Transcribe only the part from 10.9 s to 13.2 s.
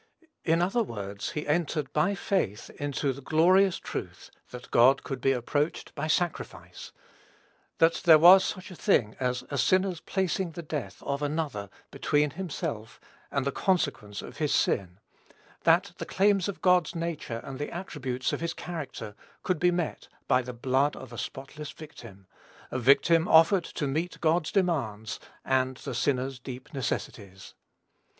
of another between himself